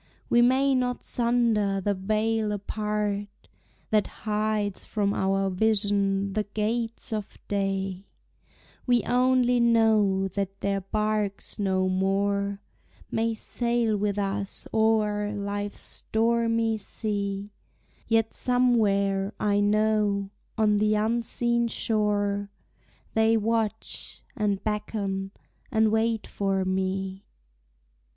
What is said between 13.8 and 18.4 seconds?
with us o'er life's stormy sea; Yet